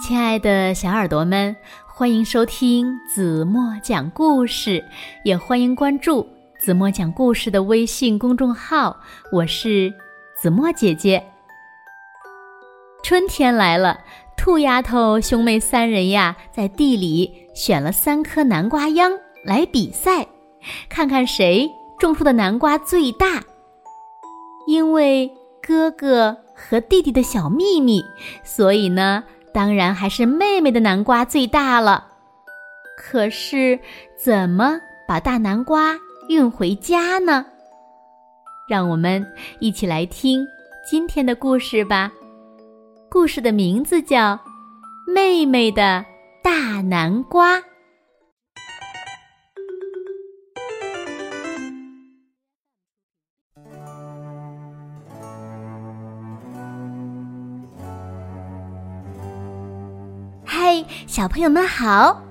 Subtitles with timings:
[0.00, 1.54] 亲爱的小耳朵们，
[1.86, 4.82] 欢迎收听子墨讲故事，
[5.24, 6.26] 也欢迎关注
[6.58, 8.98] 子墨讲故事的微信公众号。
[9.30, 9.92] 我是
[10.34, 11.22] 子墨姐姐。
[13.02, 14.00] 春天来了，
[14.38, 19.12] 兔丫头兄妹三人呀，在地里选了三颗南瓜秧
[19.44, 20.26] 来比赛，
[20.88, 23.42] 看看谁种出的南瓜最大。
[24.66, 25.30] 因为
[25.62, 28.02] 哥哥和弟弟的小秘密，
[28.42, 29.24] 所以呢。
[29.52, 32.06] 当然还是妹妹的南瓜最大了，
[32.96, 33.78] 可是
[34.16, 37.44] 怎么把大南瓜运回家呢？
[38.68, 39.26] 让我们
[39.58, 40.46] 一起来听
[40.88, 42.12] 今天的故事吧。
[43.10, 44.34] 故事的名字叫
[45.12, 46.04] 《妹妹的
[46.42, 47.58] 大南瓜》。
[61.06, 62.22] 小朋友们好，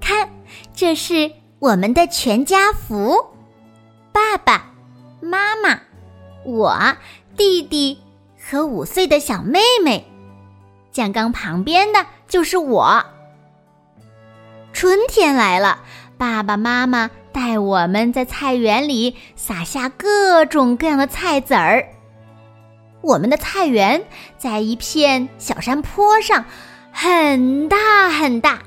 [0.00, 0.28] 看，
[0.74, 3.26] 这是我们的全家福：
[4.12, 4.72] 爸爸
[5.20, 5.80] 妈妈、
[6.44, 6.96] 我、
[7.36, 7.98] 弟弟
[8.40, 10.06] 和五岁的小妹妹。
[10.90, 13.04] 酱缸旁边的就是我。
[14.72, 15.80] 春天来了，
[16.16, 21.86] 爸爸妈妈带我们在菜园里撒下各种各样的菜籽儿。
[23.00, 24.04] 我们的菜园
[24.36, 26.44] 在一片小山坡上。
[26.92, 28.58] 很大很大，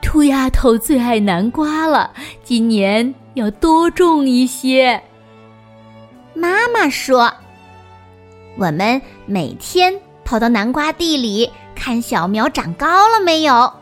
[0.00, 2.12] 兔丫头最爱南瓜了，
[2.44, 5.02] 今年要多种一些。
[6.32, 7.32] 妈妈说
[8.56, 9.92] ：“我们每天
[10.24, 13.72] 跑到南瓜地里看小苗长高了没有，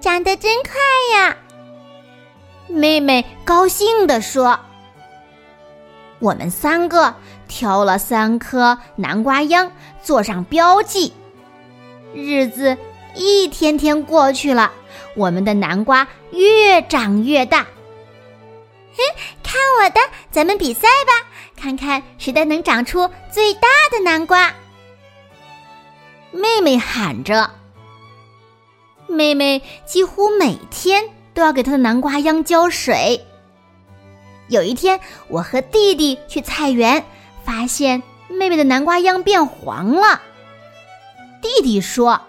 [0.00, 1.36] 长得真快呀。”
[2.68, 4.58] 妹妹高兴地说
[6.18, 7.14] ：“我们三个
[7.46, 9.70] 挑了三颗南瓜秧，
[10.02, 11.12] 做上标记。”
[12.16, 12.78] 日子
[13.14, 14.72] 一天天过去了，
[15.14, 17.62] 我们的南瓜越长越大。
[17.62, 19.02] 哼，
[19.42, 24.54] 看我的，咱们比赛吧，看看谁的能长出最大的南瓜。
[26.30, 27.50] 妹妹喊着。
[29.06, 31.04] 妹妹几乎每天
[31.34, 33.24] 都要给她的南瓜秧浇水。
[34.48, 34.98] 有一天，
[35.28, 37.04] 我和弟弟去菜园，
[37.44, 40.22] 发现妹妹的南瓜秧变黄了。
[41.40, 42.20] 弟弟说：“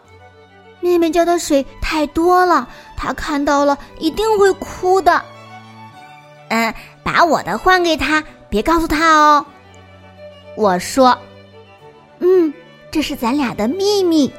[0.81, 5.21] 妹妹浇的水太多了，他看到了一定会哭的。”
[6.49, 6.73] 嗯，
[7.03, 9.45] 把我的还给他，别告诉他哦。
[10.55, 11.17] 我说
[12.19, 12.53] ：“嗯，
[12.89, 14.31] 这是咱俩的秘密。”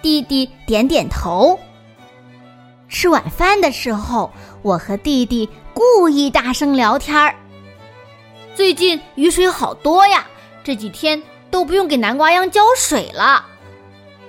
[0.00, 1.58] 弟弟点点头。
[2.88, 4.30] 吃晚饭的时候，
[4.62, 7.34] 我和弟弟故意大声聊天儿。
[8.54, 10.26] 最近雨水好多呀，
[10.64, 11.20] 这几天。
[11.50, 13.46] 都不用给南瓜秧浇水了。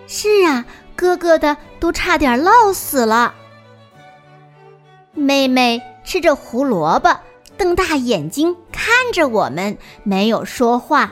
[0.08, 0.66] 是啊，
[0.96, 3.34] 哥哥的都差点涝死了。
[5.14, 7.20] 妹妹吃着胡萝卜，
[7.58, 11.12] 瞪大眼睛看着我们，没有说话。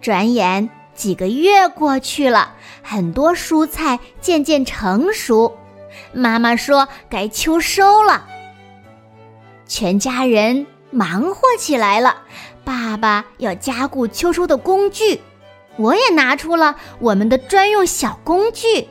[0.00, 5.56] 转眼几个月过去了，很多蔬菜渐渐成熟。
[6.12, 8.26] 妈妈说该秋收了，
[9.66, 12.22] 全家人忙活起来了。
[12.64, 15.20] 爸爸要加固秋收的工具，
[15.76, 18.88] 我也拿出了我们的专用小工具。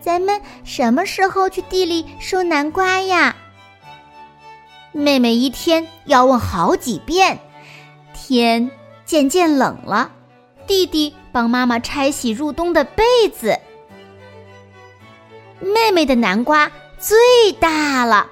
[0.00, 3.34] 咱们什么时候去地里收南瓜呀？
[4.92, 7.38] 妹妹一天要问好几遍。
[8.14, 8.70] 天
[9.04, 10.10] 渐渐冷了，
[10.66, 13.58] 弟弟帮妈妈拆洗入冬的被子。
[15.60, 17.16] 妹妹的南瓜最
[17.60, 18.26] 大了，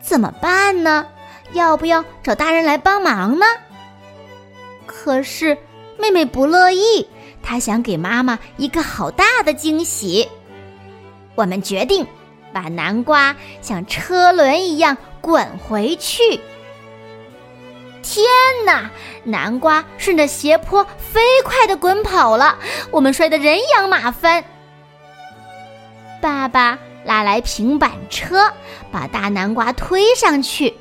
[0.00, 1.06] 怎么办呢？
[1.52, 3.46] 要不要找大人来帮忙呢？
[4.86, 5.56] 可是
[5.98, 7.06] 妹妹不乐意，
[7.42, 10.28] 她想给妈妈一个好大的惊喜。
[11.34, 12.06] 我们决定
[12.52, 16.40] 把南瓜像车轮一样滚回去。
[18.02, 18.24] 天
[18.66, 18.90] 哪！
[19.24, 22.58] 南瓜顺着斜坡飞快的滚跑了，
[22.90, 24.44] 我们摔得人仰马翻。
[26.20, 28.52] 爸爸拉来平板车，
[28.90, 30.74] 把大南瓜推上去。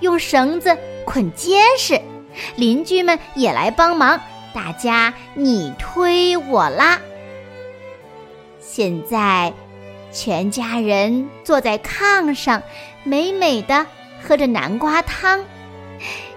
[0.00, 2.00] 用绳子捆结实，
[2.56, 4.20] 邻居们也来帮忙，
[4.54, 6.98] 大家你推我拉。
[8.60, 9.52] 现在，
[10.12, 12.62] 全家人坐在炕上，
[13.02, 13.86] 美美的
[14.22, 15.44] 喝着南瓜汤，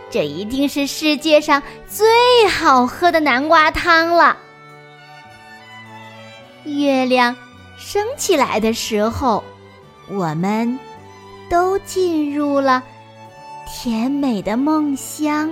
[0.10, 4.38] 这一定是世界上最好喝的南瓜汤了。
[6.64, 7.36] 月亮
[7.78, 9.44] 升起来的时候，
[10.10, 10.80] 我们
[11.50, 12.84] 都进入了。
[13.74, 15.50] 甜美的梦乡。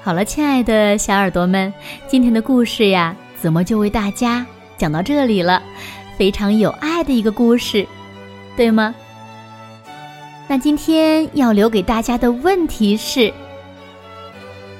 [0.00, 1.74] 好了，亲爱的小耳朵们，
[2.06, 4.46] 今天的故事呀，子墨就为大家
[4.78, 5.60] 讲到这里了。
[6.16, 7.84] 非常有爱的一个故事，
[8.56, 8.94] 对吗？
[10.46, 13.34] 那今天要留给大家的问题是：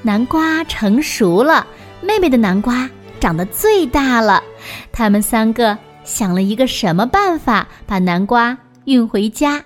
[0.03, 1.67] 南瓜成熟了，
[2.01, 2.89] 妹妹的南瓜
[3.19, 4.41] 长得最大了。
[4.93, 9.65] 他们三个想了一个什么办法把南瓜运回家？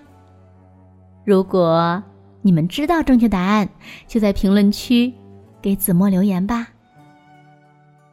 [1.25, 2.02] 如果
[2.40, 3.69] 你们知道正确答案，
[4.06, 5.12] 就在评论区
[5.61, 6.69] 给子墨留言吧。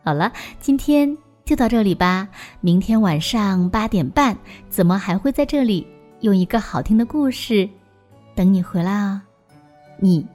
[0.04, 2.28] 好了，今天就到这里吧。
[2.60, 4.36] 明天晚上八点半，
[4.70, 5.88] 子墨还会在这里
[6.22, 7.70] 用一个好听的故事
[8.36, 9.22] 等你回来哦。
[10.00, 10.26] 你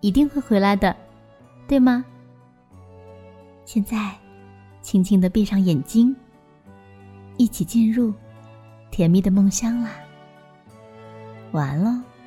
[0.00, 0.94] 一定会回来的，
[1.66, 2.04] 对吗？
[3.64, 4.14] 现在，
[4.80, 6.14] 轻轻的闭上眼睛，
[7.38, 8.12] 一起进入
[8.90, 9.92] 甜蜜的梦乡啦。
[11.52, 12.17] 晚安喽。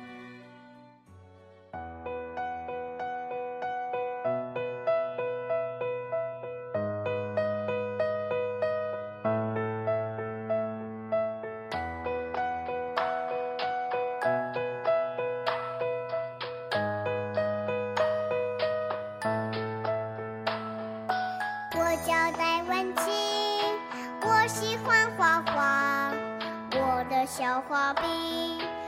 [27.34, 28.81] 小花笔。